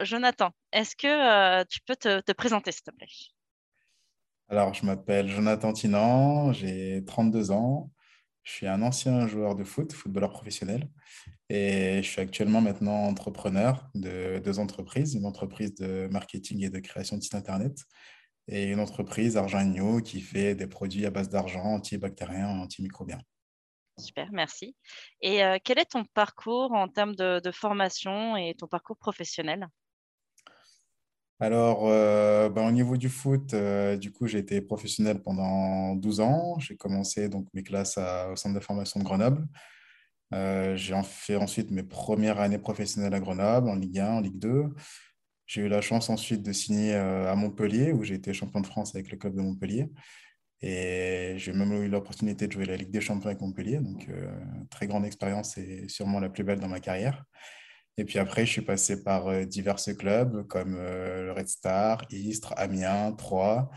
[0.00, 3.06] Jonathan, est-ce que euh, tu peux te, te présenter, s'il te plaît?
[4.48, 7.90] Alors, je m'appelle Jonathan Tinan, j'ai 32 ans.
[8.42, 10.90] Je suis un ancien joueur de foot, footballeur professionnel.
[11.48, 16.80] Et je suis actuellement maintenant entrepreneur de deux entreprises, une entreprise de marketing et de
[16.80, 17.78] création de site Internet
[18.48, 23.20] et une entreprise Argent New qui fait des produits à base d'argent antibactériens, antimicrobiens.
[23.98, 24.74] Super, merci.
[25.20, 29.68] Et euh, quel est ton parcours en termes de, formation et ton parcours professionnel?
[31.40, 36.20] Alors, euh, ben, au niveau du foot, euh, du coup, j'ai été professionnel pendant 12
[36.20, 36.58] ans.
[36.58, 39.46] J'ai commencé donc mes classes au centre de formation de Grenoble.
[40.32, 44.64] J'ai fait ensuite mes premières années professionnelles à Grenoble, en Ligue 1, en Ligue 2.
[45.44, 48.94] J'ai eu la chance ensuite de signer à Montpellier, où j'ai été champion de France
[48.94, 49.90] avec le club de Montpellier.
[50.62, 53.78] Et j'ai même eu l'opportunité de jouer la Ligue des Champions avec Montpellier.
[53.78, 54.30] Donc, euh,
[54.70, 57.24] très grande expérience et sûrement la plus belle dans ma carrière.
[57.98, 62.04] Et puis après, je suis passé par euh, divers clubs comme euh, le Red Star,
[62.10, 63.70] Istres, Amiens, Troyes.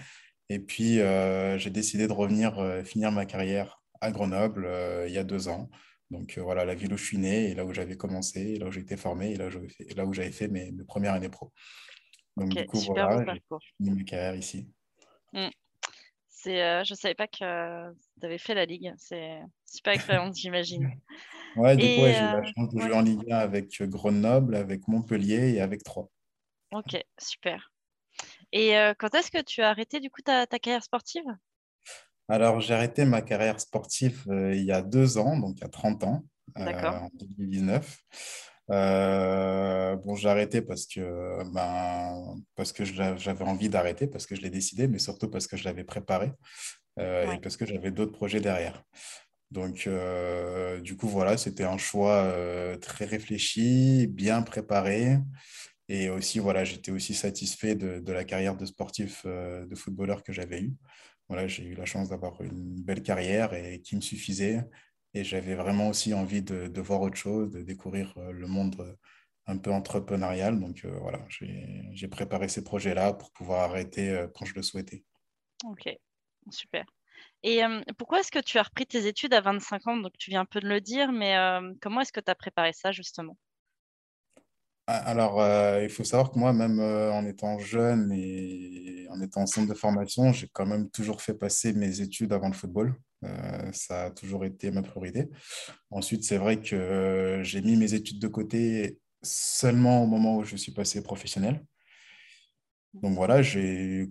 [0.50, 4.70] Et puis, euh, j'ai décidé de revenir finir ma carrière à Grenoble
[5.08, 5.70] il y a deux ans.
[6.12, 8.68] Donc voilà, la ville où je suis né, et là où j'avais commencé, et là
[8.68, 9.38] où j'ai été formé, et
[9.96, 11.52] là où j'avais fait, mes, mes premières années pro.
[12.38, 13.42] Donc du coup, voilà, j'ai
[13.78, 14.70] fini ma carrière ici.
[15.34, 15.50] Hmm.
[16.46, 18.94] C'est, euh, je ne savais pas que tu avais fait la Ligue.
[18.98, 20.92] C'est super expérience, j'imagine.
[21.56, 23.36] Ouais, du coup, ouais, j'ai eu la euh, chance de ouais, jouer en Ligue 1
[23.36, 26.08] avec Grenoble, avec Montpellier et avec Troyes.
[26.72, 27.72] ok, super.
[28.52, 31.26] Et euh, quand est-ce que tu as arrêté du coup ta, ta carrière sportive?
[32.30, 35.70] Alors, j'ai arrêté ma carrière sportive il y a deux ans, donc il y a
[35.70, 38.04] 30 ans, en 2019.
[38.72, 44.42] Euh, bon, j'ai arrêté parce que, ben, parce que j'avais envie d'arrêter, parce que je
[44.42, 46.32] l'ai décidé, mais surtout parce que je l'avais préparé
[47.00, 48.84] euh, et parce que j'avais d'autres projets derrière.
[49.52, 52.34] Donc, euh, du coup, voilà, c'était un choix
[52.82, 55.20] très réfléchi, bien préparé.
[55.88, 60.34] Et aussi, voilà, j'étais aussi satisfait de, de la carrière de sportif, de footballeur que
[60.34, 60.74] j'avais eue.
[61.30, 64.64] Voilà, j'ai eu la chance d'avoir une belle carrière et qui me suffisait.
[65.16, 68.76] Et j'avais vraiment aussi envie de, de voir autre chose, de découvrir euh, le monde
[68.80, 68.94] euh,
[69.48, 70.60] un peu entrepreneurial.
[70.60, 75.04] Donc euh, voilà, j'ai, préparé ces projets-là pour pouvoir arrêter euh, quand je le souhaitais.
[75.66, 75.90] Ok,
[76.52, 76.86] super.
[77.44, 79.98] Et euh, pourquoi est-ce que tu as repris tes études à 25 ans?
[79.98, 81.36] Donc tu viens un peu de le dire, mais
[81.82, 83.38] comment est-ce que tu as préparé ça justement?
[84.88, 85.42] Ah, Alors,
[85.82, 89.78] il faut savoir que moi, même en étant jeune et en étant en centre de
[89.78, 92.96] formation, j'ai quand même toujours fait passer mes études avant le football.
[93.26, 95.30] Euh, ça a toujours été ma priorité.
[95.90, 100.44] Ensuite, c'est vrai que euh, j'ai mis mes études de côté seulement au moment où
[100.44, 101.64] je suis passé professionnel.
[103.02, 103.42] Donc voilà,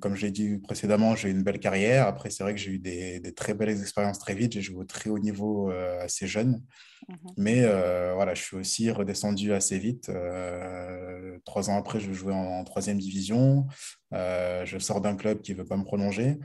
[0.01, 2.07] comme je l'ai dit précédemment, j'ai eu une belle carrière.
[2.07, 4.53] Après, c'est vrai que j'ai eu des, des très belles expériences très vite.
[4.53, 6.63] J'ai joué au très haut niveau euh, assez jeune.
[7.09, 7.17] Mhm.
[7.39, 10.11] Mais euh, voilà, je suis aussi redescendu assez vite.
[10.11, 13.67] Euh, trois ans après, je jouais en, en troisième division.
[14.13, 16.39] Je sors d'un club qui ne veut pas me prolonger.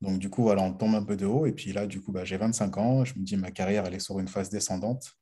[0.00, 1.46] Donc, du coup, voilà, on tombe un peu de haut.
[1.46, 3.04] Et puis là, du coup, bah, j'ai 25 ans.
[3.04, 5.12] Je me dis, ma carrière, elle est sur une phase descendante.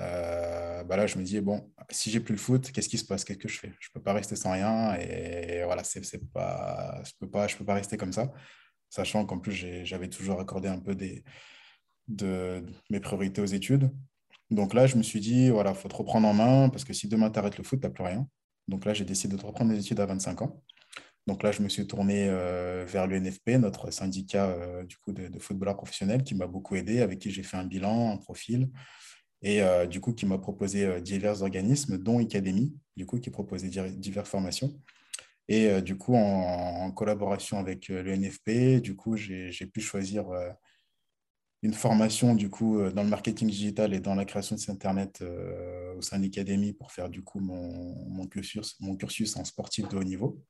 [0.00, 3.04] Euh, bah là, je me dis, bon, si j'ai plus le foot, qu'est-ce qui se
[3.04, 3.24] passe?
[3.24, 3.72] Qu'est-ce que je fais?
[3.78, 4.94] Je ne peux pas rester sans rien.
[4.96, 6.00] Et voilà, c'est,
[6.32, 8.32] pas, je ne peux pas, peux pas rester comme ça.
[8.90, 9.52] Sachant qu'en plus,
[9.84, 11.24] j'avais toujours accordé un peu des,
[12.08, 13.90] de mes priorités aux études.
[14.50, 16.92] Donc là, je me suis dit, voilà, il faut te reprendre en main parce que
[16.92, 18.28] si demain tu arrêtes le foot, tu n'as plus rien.
[18.68, 20.62] Donc là, j'ai décidé de reprendre mes études à 25 ans.
[21.26, 25.38] Donc là, je me suis tourné euh, vers l'UNFP, notre syndicat euh, du coup, de,
[25.38, 28.70] footballeurs professionnels, qui m'a beaucoup aidé, avec qui j'ai fait un bilan, un profil,
[29.42, 33.68] et euh, du coup, qui m'a proposé divers organismes, dont Academy, du coup, qui proposait
[33.68, 34.78] diverses formations.
[35.48, 40.24] Et du coup, en, collaboration avec l'UNFP, du coup, j'ai pu choisir
[41.62, 45.22] une formation du coup dans le marketing digital et dans la création de site internet
[45.98, 50.42] au sein de l'Académie pour faire du coup mon cursus en sportif de haut niveau.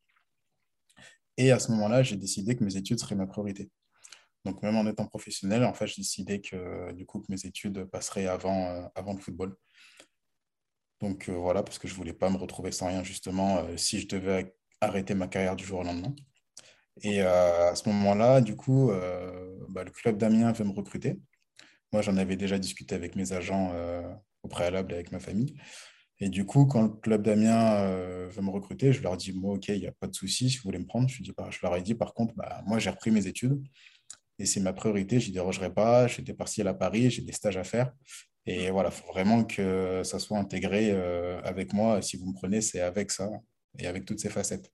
[1.37, 3.71] Et à ce moment-là, j'ai décidé que mes études seraient ma priorité.
[4.45, 7.85] Donc même en étant professionnel, en fait, j'ai décidé que du coup que mes études
[7.85, 9.57] passeraient avant, euh, avant le football.
[11.01, 14.01] Donc euh, voilà, parce que je voulais pas me retrouver sans rien justement euh, si
[14.01, 16.15] je devais arrêter ma carrière du jour au lendemain.
[17.03, 18.93] Et à ce moment-là, du coup,
[19.69, 21.19] bah, le club d'Amiens veut me recruter.
[21.93, 23.75] Moi, j'en avais déjà discuté avec mes agents
[24.45, 25.57] au préalable et avec ma famille.
[26.21, 29.55] Et du coup, quand le club d'Amiens euh, veut me recruter, je leur dis, moi,
[29.55, 31.09] OK, il n'y a pas de souci, si vous voulez me prendre.
[31.09, 33.61] Je, dis, bah, je leur ai dit, par contre, bah, moi, j'ai repris mes études
[34.39, 36.07] et c'est ma priorité, je n'y dérogerai pas.
[36.07, 37.93] J'étais partiel à Paris, j'ai des stages à faire.
[38.47, 42.03] Et voilà, il faut vraiment que ça soit intégré euh, avec moi.
[42.03, 43.29] Si vous me prenez, c'est avec ça
[43.79, 44.71] et avec toutes ces facettes.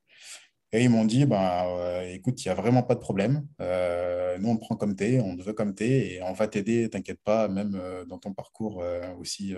[0.72, 3.46] Et ils m'ont dit, ben, euh, écoute, il n'y a vraiment pas de problème.
[3.60, 6.46] Euh, nous, on te prend comme t'es, on te veut comme t'es et on va
[6.46, 8.82] t'aider, t'inquiète pas, même euh, dans ton parcours
[9.19, 9.54] aussi,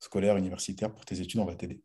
[0.00, 1.80] scolaire, universitaire, pour tes études, on va t'aider.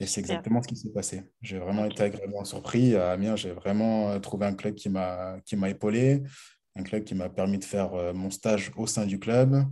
[0.00, 1.22] Et c'est exactement ce qui s'est passé.
[1.42, 2.96] J'ai vraiment été agréablement surpris.
[2.96, 6.22] À Amiens, j'ai vraiment euh, trouvé un club qui m'a épaulé,
[6.74, 9.64] un club qui m'a permis de faire euh, mon stage au sein du club,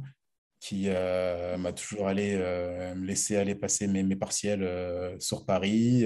[0.61, 5.47] qui euh, m'a toujours allé euh, me laisser aller passer mes, mes partiels euh, sur
[5.47, 6.05] Paris,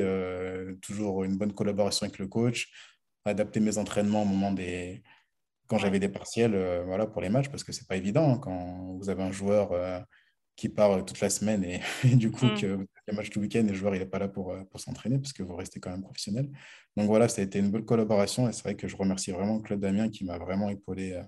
[0.80, 2.70] toujours une bonne collaboration avec le coach,
[3.24, 5.02] adapter mes entraînements au moment des
[5.66, 8.96] quand j'avais des partiels voilà, pour les matchs, parce que c'est pas évident hein, quand
[8.98, 9.72] vous avez un joueur
[10.56, 12.60] qui part euh, toute la semaine et, et du coup Mm.
[12.60, 14.64] que vous avez match tout le week-end et le joueur n'est pas là pour, euh,
[14.64, 16.48] pour s'entraîner parce que vous restez quand même professionnel.
[16.96, 19.60] Donc voilà, ça a été une bonne collaboration et c'est vrai que je remercie vraiment
[19.60, 21.22] Claude Damien qui m'a vraiment épaulé euh,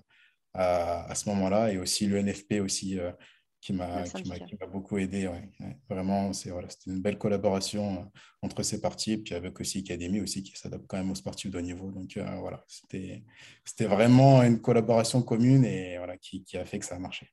[0.53, 3.11] à, à ce moment-là et aussi le NFP aussi euh,
[3.59, 4.45] qui m'a qui m'a syndicat.
[4.45, 5.27] qui m'a beaucoup aidé.
[5.27, 5.49] ouais.
[5.59, 5.77] Ouais.
[5.89, 8.09] Vraiment, c'est voilà, c'était une belle collaboration
[8.41, 11.51] entre ces parties et puis avec aussi Académie aussi qui s'adapte quand même aux sportifs
[11.51, 11.91] de haut niveau.
[11.91, 13.23] Donc euh, voilà, c'était
[13.65, 17.27] c'était vraiment une collaboration commune et voilà, qui, qui a fait que ça a marché.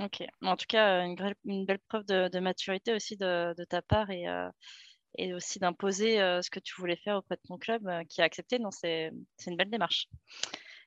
[0.00, 0.24] Ok.
[0.42, 1.14] En tout cas, euh,
[1.44, 4.48] une, belle preuve de, de maturité aussi de, de ta part et, euh,
[5.18, 8.20] et aussi d'imposer euh, ce que tu voulais faire auprès de ton club euh, qui
[8.20, 8.58] a accepté.
[8.58, 9.12] Donc, c'est,
[9.46, 10.08] une belle démarche.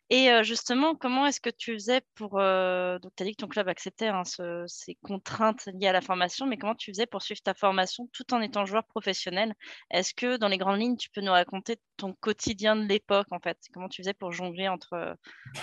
[0.09, 2.39] Et justement, comment est-ce que tu faisais pour...
[2.39, 5.99] Donc, tu as dit que ton club acceptait hein, ce- ces contraintes liées à la
[5.99, 9.53] formation, mais comment tu faisais pour suivre ta formation tout en étant joueur professionnel?
[9.91, 13.39] Est-ce que, dans les grandes lignes, tu peux nous raconter ton quotidien de l'époque, en
[13.39, 13.57] fait?
[13.73, 15.17] Comment tu faisais pour jongler entre,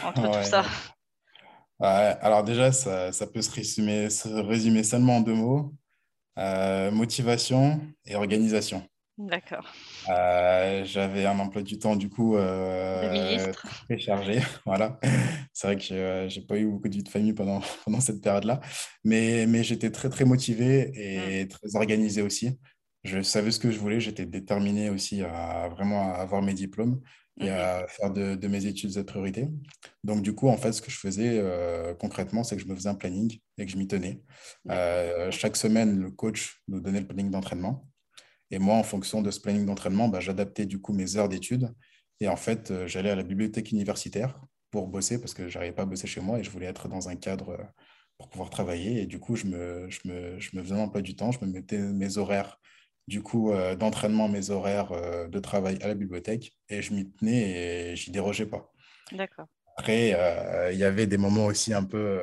[0.04, 0.62] entre tout ça?
[1.80, 2.16] Ouais.
[2.20, 5.74] Alors déjà, ça, ça peut se résumer, se résumer seulement en deux mots.
[6.36, 8.82] Euh, motivation et organisation.
[9.16, 9.72] D'accord.
[10.08, 13.52] Euh, j'avais un emploi du temps du coup euh,
[13.84, 14.40] très chargé.
[14.66, 14.98] Voilà.
[15.52, 18.60] C'est vrai que j'ai pas eu beaucoup de vie de famille pendant, pendant cette période-là.
[19.04, 22.58] Mais, mais j'étais très très motivé et très organisé aussi.
[23.04, 24.00] Je savais ce que je voulais.
[24.00, 27.00] J'étais déterminé aussi à vraiment à avoir mes diplômes
[27.40, 29.48] et à faire de, de mes études cette priorité.
[30.04, 32.74] Donc du coup, en fait, ce que je faisais euh, concrètement, c'est que je me
[32.74, 34.22] faisais un planning et que je m'y tenais.
[34.70, 37.88] Euh, chaque semaine, le coach nous donnait le planning d'entraînement.
[38.50, 41.74] Et moi, en fonction de ce planning d'entraînement, bah, j'adaptais du coup mes heures d'études.
[42.20, 44.40] Et en fait, euh, j'allais à la bibliothèque universitaire
[44.70, 46.88] pour bosser parce que je n'arrivais pas à bosser chez moi et je voulais être
[46.88, 47.58] dans un cadre
[48.16, 49.02] pour pouvoir travailler.
[49.02, 51.44] Et du coup, je me, je me, je me faisais un emploi du temps, je
[51.44, 52.60] me mettais mes horaires
[53.06, 57.10] du coup euh, d'entraînement, mes horaires euh, de travail à la bibliothèque et je m'y
[57.10, 58.72] tenais et j'y dérogeais pas.
[59.12, 59.46] D'accord.
[59.76, 62.20] Après, euh, il y avait des moments aussi un peu,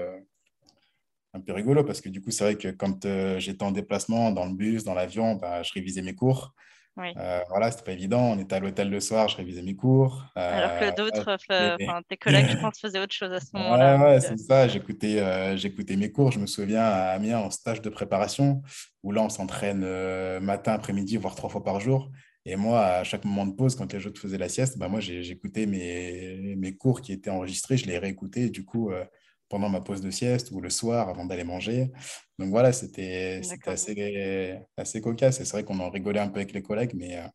[1.34, 3.06] un peu rigolo parce que du coup, c'est vrai que quand
[3.40, 6.54] j'étais en déplacement dans le bus, dans l'avion, bah, je révisais mes cours.
[6.98, 7.14] Oui.
[7.18, 8.22] Euh, voilà, c'était pas évident.
[8.22, 10.26] On était à l'hôtel le soir, je révisais mes cours.
[10.50, 11.78] Alors que Euh, d'autres, euh,
[12.08, 13.96] tes collègues, je pense, faisaient autre chose à ce Ouais, moment-là.
[13.98, 14.68] ouais, euh, c'est ça.
[14.68, 16.32] J'écoutais euh, j'écoutais mes cours.
[16.32, 18.62] Je me souviens à Amiens en stage de préparation
[19.04, 22.12] où là, on s'entraîne euh, matin, après-midi, voire trois fois par jour.
[22.46, 25.00] Et moi, à chaque moment de pause, quand les autres faisaient la sieste, bah, moi,
[25.02, 27.78] j'écoutais mes, mes cours qui étaient enregistrés.
[27.78, 29.04] Je les réécoutais du coup euh,
[29.52, 31.92] pendant ma pause de sieste ou le soir avant d'aller manger.
[32.40, 35.42] Donc voilà, c'était assez, assez cocasse.
[35.42, 37.28] Et c'est vrai qu'on en rigolait un peu avec les collègues, mais, euh,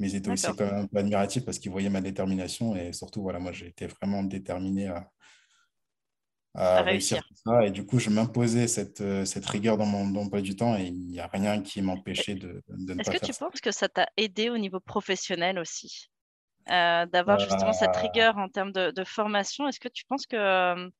[0.00, 2.76] mais ils étaient aussi quand même un peu admiratifs parce qu'ils voyaient ma détermination.
[2.76, 5.10] Et surtout, voilà, moi, j'étais vraiment déterminé à
[6.54, 7.22] À à réussir réussir.
[7.22, 7.66] tout ça.
[7.66, 11.06] Et du coup, je m'imposais cette, cette rigueur dans mon emploi du temps et il
[11.08, 13.38] n'y a rien qui m'empêchait de, de ne Est-ce pas que faire tu ça.
[13.38, 16.08] penses que ça t'a aidé au niveau professionnel aussi,
[16.70, 19.68] euh, d'avoir justement cette Euh, rigueur en termes de, de formation?
[19.68, 20.90] Est-ce que tu penses que,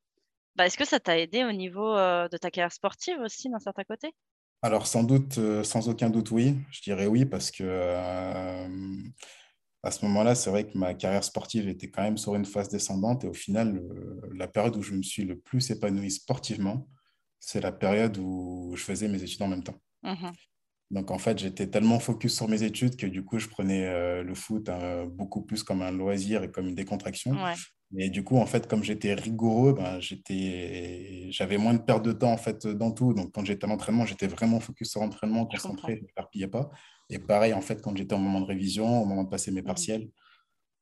[0.56, 3.58] bah, est-ce que ça t'a aidé au niveau euh, de ta carrière sportive aussi, d'un
[3.58, 4.14] certain côté?
[4.62, 6.56] alors, sans doute, euh, sans aucun doute, oui.
[6.72, 8.68] Je dirais oui parce que euh,
[9.82, 12.68] à ce moment-là, c'est vrai que ma carrière sportive était quand même sur une phase
[12.68, 13.80] descendante et au final,
[14.34, 16.88] la période où je me suis le plus épanoui sportivement,
[17.38, 19.80] c'est la période où je faisais mes études en même temps.
[20.02, 20.32] Mhm.
[20.90, 24.34] Donc en fait, j'étais tellement focus sur mes études que du coup, je prenais le
[24.34, 27.32] foot euh, beaucoup plus comme un loisir et comme une décontraction.
[27.32, 27.54] Ouais,
[27.99, 31.28] Et du coup, en fait, comme j'étais rigoureux, ben, j'étais...
[31.31, 33.14] j'avais moins de perte de temps en fait dans tout.
[33.14, 36.71] Donc quand j'étais à l'entraînement, j'étais vraiment focus sur l'entraînement, concentré, je ne m'éparpillais pas.
[37.11, 39.62] Et pareil, en fait, quand j'étais au moment de révision, au moment de passer mes
[39.62, 39.66] Mhm.
[39.66, 40.11] partiels.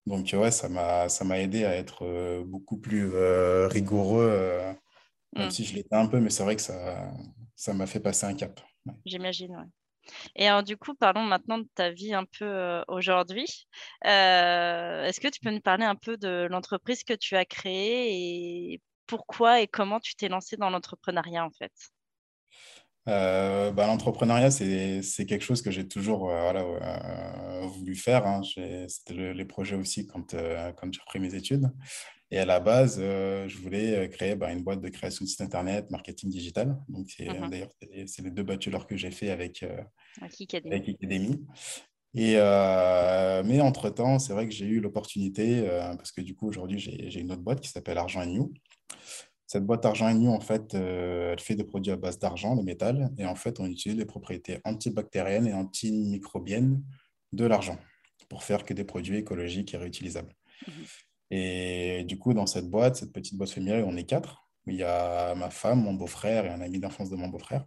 [0.07, 4.73] Donc ouais, ça m'a, ça m'a aidé à être euh, beaucoup plus euh, rigoureux, euh,
[5.39, 5.51] même Mm.
[5.51, 7.13] si je l'étais un peu, mais c'est vrai que ça,
[7.57, 8.61] ça m'a fait passer un cap.
[8.87, 8.95] Ouais.
[9.07, 9.65] J'imagine, ouais.
[10.37, 13.47] Et alors, du coup, parlons maintenant de ta vie un peu euh, aujourd'hui.
[14.07, 18.73] Euh, est-ce que tu peux nous parler un peu de l'entreprise que tu as créée
[18.75, 21.73] et pourquoi et comment tu t'es lancé dans l'entrepreneuriat en fait?
[23.07, 28.27] Euh, bah, l'entrepreneuriat, c'est, quelque chose que j'ai toujours euh, voilà, euh, voulu faire.
[28.27, 28.43] hein.
[28.89, 31.71] C'était le- les projets aussi quand, euh, quand j'ai repris mes études.
[32.31, 35.91] Et à la base, je voulais créer bah, une boîte de création de site internet,
[35.91, 36.77] marketing digital.
[36.89, 37.51] Donc, Mhm.
[37.51, 37.71] d'ailleurs,
[38.07, 39.65] c'est les, deux bachelors que j'ai fait avec,
[40.21, 41.47] avec Academy.
[42.15, 42.35] Et,
[43.45, 47.21] mais entre-temps, c'est vrai que j'ai eu l'opportunité, parce que du coup, aujourd'hui, j'ai, j'ai
[47.21, 48.53] une autre boîte qui s'appelle Argent New.
[49.55, 52.63] Cette boîte Argent New, en fait, euh, elle fait des produits à base d'argent, de
[52.63, 56.83] métal, et en fait, on utilise les propriétés antibactériennes et antimicrobiennes
[57.31, 57.79] de l'argent
[58.29, 60.35] pour faire que des produits écologiques et réutilisables.
[60.67, 60.75] Mhm.
[61.31, 64.45] Et du coup, dans cette boîte, cette petite boîte familiale, on est quatre.
[64.67, 67.65] Il y a ma femme, mon beau-frère et un ami d'enfance de mon beau-frère.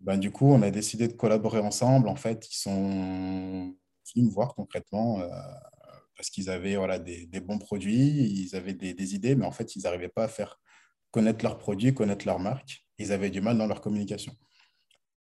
[0.00, 2.08] Ben, du coup, on a décidé de collaborer ensemble.
[2.08, 3.72] En fait, ils sont
[4.16, 5.28] venus me voir concrètement euh,
[6.16, 9.82] parce qu'ils avaient voilà, des, bons produits, ils avaient des, idées, mais en fait, ils
[9.84, 10.58] n'arrivaient pas à faire
[11.10, 12.84] connaître leurs produits, connaître leur marque.
[12.98, 14.32] Ils avaient du mal dans leur communication.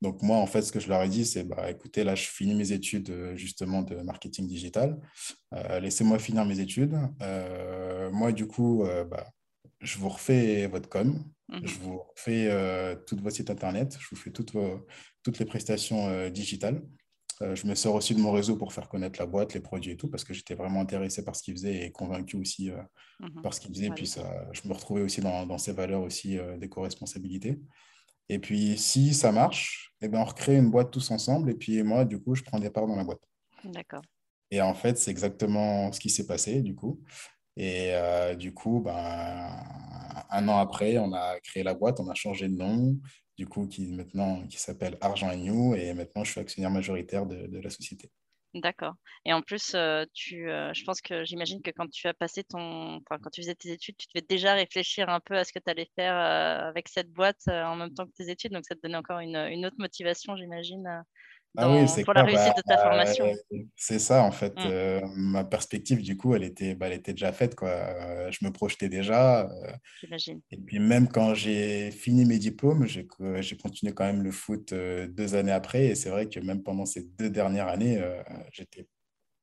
[0.01, 2.25] Donc moi, en fait, ce que je leur ai dit, c'est, bah, écoutez, là, je
[2.25, 4.99] finis mes études euh, justement de marketing digital.
[5.53, 6.97] Euh, laissez-moi finir mes études.
[8.11, 9.25] moi, du coup, bah,
[9.85, 11.61] je vous refais votre com, mhm.
[11.63, 14.53] je vous refais euh, tout votre site internet, je vous fais toutes,
[15.23, 16.81] toutes les prestations euh, digitales.
[17.41, 19.91] Euh, je me sors aussi de mon réseau pour faire connaître la boîte, les produits
[19.91, 22.71] et tout, parce que j'étais vraiment intéressé par ce qu'ils faisaient et convaincu aussi
[23.19, 23.41] mhm.
[23.41, 23.89] par ce qu'ils faisaient.
[23.89, 24.23] puis ça,
[24.53, 27.59] je me retrouvais aussi dans, dans ces valeurs aussi d'éco-responsabilité.
[28.29, 31.51] Et puis, si ça marche, eh ben, on recrée une boîte tous ensemble.
[31.51, 33.21] Et puis, moi, du coup, je prends des parts dans la boîte.
[33.63, 34.01] D'accord.
[34.51, 37.01] Et en fait, c'est exactement ce qui s'est passé, du coup.
[37.57, 38.93] Et euh, du coup, ben,
[40.29, 42.97] un an après, on a créé la boîte, on a changé de nom,
[43.37, 43.97] du coup, qui
[44.49, 48.11] qui s'appelle Argent New, et maintenant je suis actionnaire majoritaire de, la société.
[48.53, 48.93] D'accord.
[49.25, 52.45] Et en plus, euh, tu, euh, je pense que j'imagine que quand tu as passé
[52.45, 55.51] ton, enfin, quand tu faisais tes études, tu devais déjà réfléchir un peu à ce
[55.51, 58.53] que tu allais faire avec cette boîte en même temps que tes études.
[58.53, 61.03] Donc, ça te donnait encore une autre motivation, j'imagine,
[61.57, 63.25] ah oui, pour la réussite de ta bah, formation.
[63.75, 64.55] c'est ça, en fait.
[64.55, 64.65] Mmh.
[64.65, 67.55] Euh, ma perspective, du coup, elle était, bah, elle était déjà faite.
[67.55, 67.69] Quoi.
[67.69, 69.41] Euh, je me projetais déjà.
[69.41, 69.71] Euh,
[70.01, 70.41] J'imagine.
[70.51, 75.35] Et puis, même quand j'ai fini mes diplômes, j'ai continué quand même le foot deux
[75.35, 75.85] années après.
[75.85, 78.01] Et c'est vrai que même pendant ces deux dernières années,
[78.51, 78.87] j'étais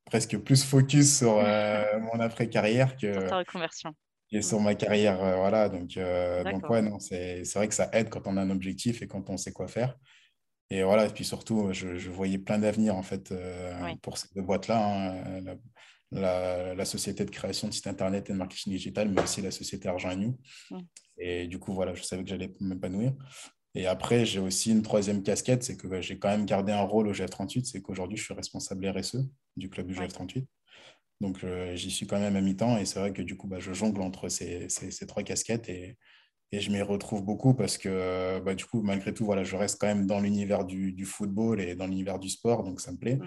[0.05, 1.35] presque plus focus sur
[2.13, 3.13] mon après-carrière que.
[3.13, 3.95] Sur ta reconversion.
[4.35, 5.69] Et sur ma carrière, voilà.
[5.69, 9.07] Donc, donc ouais, non, c'est vrai que ça aide quand on a un objectif et
[9.07, 9.99] quand on sait quoi faire.
[10.73, 14.41] Et voilà, et puis surtout, je, voyais plein d'avenir en fait euh, pour ces deux
[14.41, 15.57] boîtes-là, hein,
[16.11, 19.87] la, société de création de sites internet et de marketing digital, mais aussi la société
[19.91, 20.39] Argent et New.
[21.19, 23.13] Et du coup, voilà, je savais que j'allais m'épanouir.
[23.75, 27.07] Et après, j'ai aussi une troisième casquette, c'est que j'ai quand même gardé un rôle
[27.07, 30.47] au GF38, c'est qu'aujourd'hui, je suis responsable RSE du club du GF38.
[31.21, 33.59] Donc, euh, j'y suis quand même à mi-temps et c'est vrai que du coup, bah,
[33.61, 35.99] je jongle entre ces, ces trois casquettes et,
[36.53, 39.81] et je m'y retrouve beaucoup parce que bah, du coup, malgré tout, voilà, je reste
[39.81, 43.19] quand même dans l'univers du, football et dans l'univers du sport, donc ça me plaît.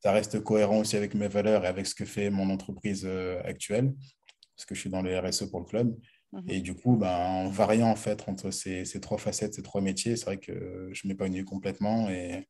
[0.00, 3.40] Ça reste cohérent aussi avec mes valeurs et avec ce que fait mon entreprise euh,
[3.44, 3.94] actuelle,
[4.54, 5.96] parce que je suis dans le RSE pour le club.
[6.32, 6.44] Mhm.
[6.48, 9.80] Et du coup, ben, en variant en fait entre ces, ces trois facettes, ces trois
[9.80, 12.46] métiers, c'est vrai que je m'épanouis complètement et,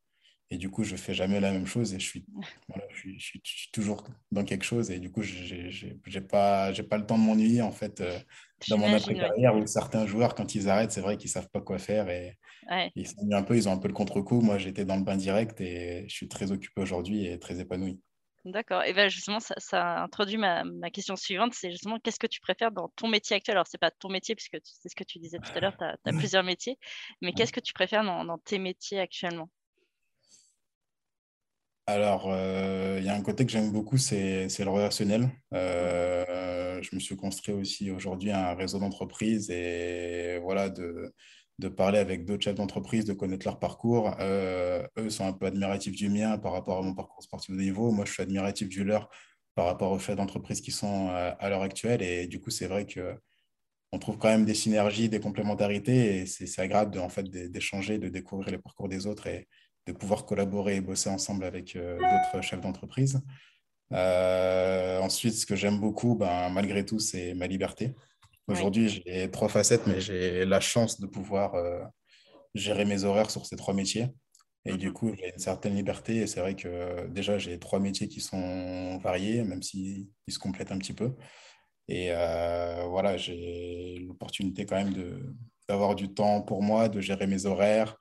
[0.50, 2.24] et du coup, je fais jamais la même chose et je suis,
[2.68, 4.90] voilà, je suis, je suis, toujours dans quelque chose.
[4.90, 8.18] Et du coup, je n'ai pas, pas le temps de m'ennuyer en fait euh,
[8.68, 11.60] dans mon après-carrière où certains joueurs, quand ils arrêtent, c'est vrai qu'ils ne savent pas
[11.60, 12.38] quoi faire et
[12.94, 14.40] ils s'ennuient un peu, ils ont un peu le contre-coup.
[14.40, 18.00] Moi, j'étais dans le bain direct et je suis très occupé aujourd'hui et très épanoui.
[18.44, 18.84] D'accord.
[18.84, 22.40] Et bien justement, ça, ça introduit ma, ma, question suivante, c'est justement qu'est-ce que tu
[22.40, 23.56] préfères dans ton métier actuel?
[23.56, 25.76] Alors, ce n'est pas ton métier, puisque c'est ce que tu disais tout à l'heure,
[25.76, 25.96] tu as,
[26.30, 26.78] plusieurs métiers,
[27.22, 29.50] mais qu'est-ce que tu préfères dans, dans tes métiers actuellement?
[31.86, 35.30] Alors, euh, il y a un côté que j'aime beaucoup, c'est le relationnel.
[35.54, 41.14] Euh, je me suis construit aussi aujourd'hui un réseau d'entreprises et voilà, de,
[41.60, 44.16] de parler avec d'autres chefs d'entreprise, de connaître leur parcours.
[44.20, 47.60] Euh, eux sont un peu admiratifs du mien par rapport à mon parcours sportif de
[47.60, 47.92] niveau.
[47.92, 49.08] Moi, je suis admiratif du leur
[49.54, 52.02] par rapport aux chefs d'entreprise qui sont à l'heure actuelle.
[52.02, 53.14] Et du coup, c'est vrai que
[53.92, 58.08] on trouve quand même des synergies, des complémentarités et c'est agréable en fait, d'échanger, de
[58.08, 59.28] découvrir les parcours des autres
[59.86, 63.20] de pouvoir collaborer et bosser ensemble avec euh, d'autres chefs d'entreprise.
[63.92, 67.94] Euh, ensuite, ce que j'aime beaucoup, ben, malgré tout, c'est ma liberté.
[68.48, 71.82] Aujourd'hui, j'ai trois facettes, mais j'ai la chance de pouvoir euh,
[72.54, 74.08] gérer mes horaires sur ces trois métiers.
[74.64, 74.92] Et du mhm.
[74.92, 76.16] coup, j'ai une certaine liberté.
[76.16, 80.72] Et c'est vrai que déjà, j'ai trois métiers qui sont variés, même s'ils se complètent
[80.72, 81.14] un petit peu.
[81.88, 82.10] Et
[82.88, 84.92] voilà, j'ai l'opportunité quand même
[85.68, 87.96] d'avoir du temps pour moi, de gérer mes horaires,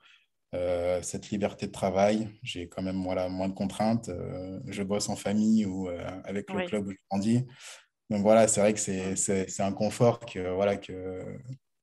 [0.56, 2.28] euh, cette liberté de travail.
[2.42, 4.08] J'ai quand même voilà, moins de contraintes.
[4.08, 7.46] Euh, je bosse en famille ou euh, avec le club où je grandis.
[8.10, 11.22] Donc voilà, c'est vrai que c'est un confort que, voilà, que,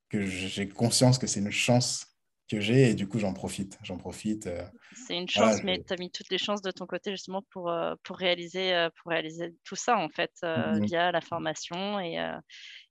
[0.09, 2.07] que j'ai conscience que c'est une chance
[2.49, 3.77] que j'ai et du coup j'en profite.
[3.83, 4.49] J'en profite.
[5.07, 7.73] c'est une chance, mais tu as mis toutes les chances de ton côté justement pour,
[8.03, 12.17] pour, réaliser, pour réaliser tout ça en fait mmh via la formation et,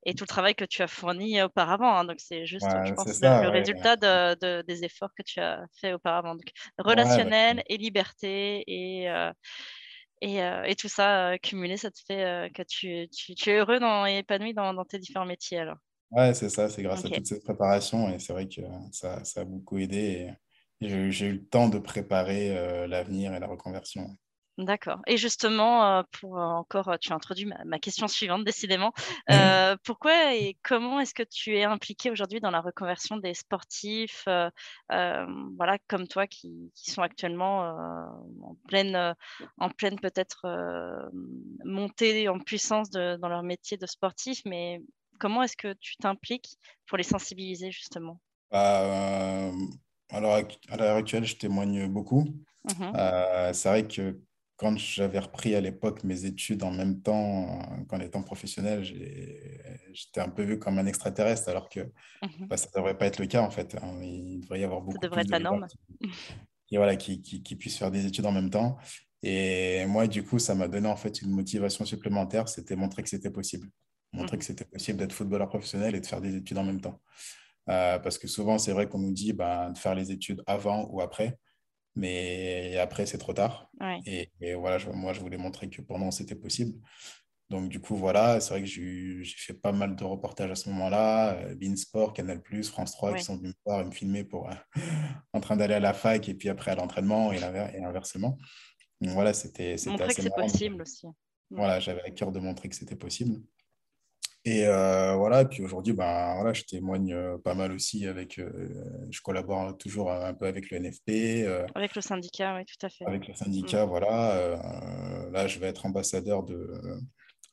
[0.04, 1.94] et tout le travail que tu as fourni auparavant.
[1.96, 2.04] Hein.
[2.04, 6.34] donc, c'est juste, je pense, le, résultat de, des efforts que tu as fait auparavant.
[6.34, 9.32] Donc, relationnel et liberté et, euh,
[10.20, 13.78] et, euh, et, tout ça euh, cumulé, ça te fait que tu, tu, es heureux
[13.78, 15.58] dans, et épanoui dans, dans, tes différents métiers.
[15.58, 15.78] Alors.
[16.10, 19.42] Ouais, c'est ça, c'est grâce à toute cette préparation et c'est vrai que ça, ça
[19.42, 20.30] a beaucoup aidé.
[20.80, 24.16] Et j'ai eu le temps de préparer l'avenir et la reconversion.
[24.62, 25.00] D'accord.
[25.06, 28.92] Et justement, pour encore, tu as introduit ma, question suivante, décidément.
[29.84, 34.26] pourquoi et comment est-ce que tu es impliqué aujourd'hui dans la reconversion des sportifs,
[34.88, 37.60] voilà, comme toi, qui, sont actuellement
[38.42, 39.14] en pleine,
[39.58, 41.10] en pleine peut-être
[41.64, 44.80] montée en puissance dans leur métier de sportif, mais
[45.18, 48.20] comment est-ce que tu t'impliques pour les sensibiliser justement?
[48.50, 49.50] Bah,
[50.10, 50.38] alors,
[50.68, 52.24] à l'heure actuelle, je témoigne beaucoup.
[52.64, 52.92] Mmh
[53.52, 54.20] c'est vrai que
[54.62, 60.20] quand j'avais repris à l'époque mes études en même temps euh, qu'en étant professionnel, j'étais
[60.20, 63.18] un peu vu comme un extraterrestre, alors que mmh bah, ça ne devrait pas être
[63.18, 63.74] le cas en fait.
[63.74, 64.00] Hein.
[64.00, 65.66] Il devrait y avoir beaucoup ça devrait être la norme.
[66.68, 68.78] Qui, voilà, qui, qui, puissent faire des études en même temps.
[69.24, 73.08] Et moi, du coup, ça m'a donné en fait une motivation supplémentaire, c'était montrer que
[73.08, 73.68] c'était possible.
[74.12, 76.80] Montrer mmh que c'était possible d'être footballeur professionnel et de faire des études en même
[76.80, 77.00] temps.
[77.68, 80.88] Euh, parce que souvent, c'est vrai qu'on nous dit bah, de faire les études avant
[80.90, 81.36] ou après
[81.94, 83.70] mais après, c'est trop tard.
[84.06, 86.78] Et, voilà, moi, je voulais montrer que pendant, c'était possible.
[87.50, 90.70] Donc, du coup, voilà, c'est vrai que j'ai fait pas mal de reportages à ce
[90.70, 91.34] moment-là.
[91.34, 94.54] Euh, Beansport, Canal, France 3 qui sont venus me voir et me filmer pour, euh,
[95.34, 98.38] en train d'aller à la fac et puis après à l'entraînement et, et, inversement.
[99.02, 101.06] Donc, voilà, c'était assez que c'est possible aussi.
[101.50, 103.42] Voilà, j'avais à cœur de montrer que c'était possible.
[104.44, 108.68] Et euh, voilà, puis aujourd'hui, ben, voilà, je témoigne euh, pas mal aussi avec, euh,
[109.08, 111.46] je collabore toujours un peu avec le NFP.
[111.76, 113.06] avec le syndicat, oui, tout à fait.
[113.06, 113.88] Avec le syndicat, mm.
[113.88, 115.28] voilà.
[115.30, 116.82] là, je vais être ambassadeur de,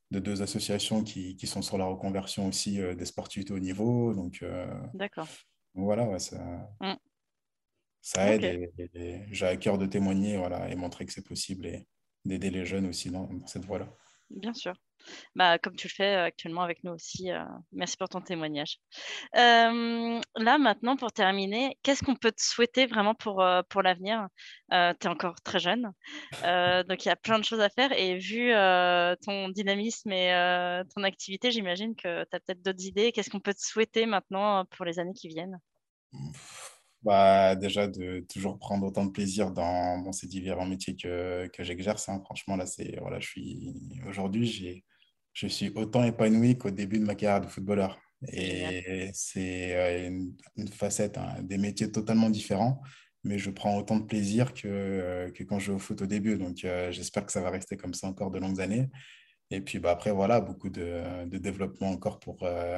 [0.09, 4.15] de deux associations qui, qui, sont sur la reconversion aussi des sportifs de haut niveau.
[4.15, 4.43] Donc,
[4.95, 5.27] D'accord.
[5.75, 6.37] Voilà, ça,
[6.81, 6.95] mm.
[8.01, 11.87] ça aide et, j'ai à cœur de témoigner voilà, et montrer que c'est possible et
[12.25, 13.93] d'aider les jeunes aussi dans cette voie-là.
[14.31, 14.73] Bien sûr.
[15.35, 17.29] Bah, comme tu le fais actuellement avec nous aussi.
[17.71, 18.79] merci pour ton témoignage.
[19.33, 24.27] là, maintenant, pour terminer, qu'est-ce qu'on peut te souhaiter vraiment pour, pour l'avenir?
[24.71, 25.91] Tu es encore très jeune,
[26.43, 27.91] donc il y a plein de choses à faire.
[27.93, 28.51] Et vu
[29.25, 33.11] ton dynamisme et ton activité, j'imagine que tu as peut-être d'autres idées.
[33.11, 35.59] Qu'est-ce qu'on peut te souhaiter maintenant pour les années qui viennent?
[37.03, 42.09] Bah, déjà de toujours prendre autant de plaisir dans, ces différents métiers que, que j'exerce.
[42.09, 42.21] Hein.
[42.25, 43.73] Franchement, là, c'est voilà, je suis
[44.07, 44.83] aujourd'hui, j'ai,
[45.39, 47.97] je suis autant épanoui qu'au début de ma carrière de footballeur.
[48.27, 50.23] Et c'est euh,
[50.57, 52.81] une, facette, hein, des métiers totalement différents,
[53.23, 56.37] mais je prends autant de plaisir que, que quand je joue au foot au début.
[56.37, 58.89] Donc, euh, j'espère que ça va rester comme ça encore de longues années.
[59.49, 62.77] Et puis bah, après, voilà, beaucoup de, de développement encore pour, euh,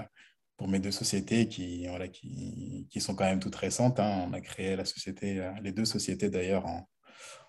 [0.55, 3.99] pour mes deux sociétés qui, voilà, qui, qui, sont quand même toutes récentes.
[3.99, 4.27] Hein.
[4.27, 6.87] On a créé la société, euh, les deux sociétés d'ailleurs en,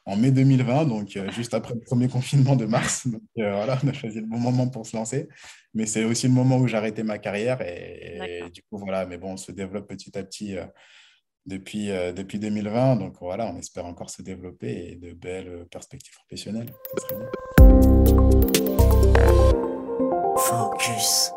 [0.04, 3.06] en, mai 2020, donc euh, juste après le premier confinement de mars.
[3.06, 5.28] Donc euh, voilà, on a choisi le bon moment pour se lancer.
[5.74, 9.16] Mais c'est aussi le moment où j'ai arrêté ma carrière et, du coup, voilà, mais
[9.16, 10.54] bon, on se développe petit à petit.
[11.46, 12.96] depuis, depuis 2020.
[12.96, 16.70] Donc voilà, on espère encore se développer et de belles perspectives professionnelles.
[20.36, 21.32] Focus.